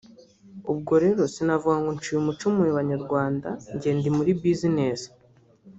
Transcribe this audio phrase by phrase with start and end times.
[0.71, 4.99] ubwo rero sinavuga ngo nciye umuco mu banyarwanda njyewe ndi muri business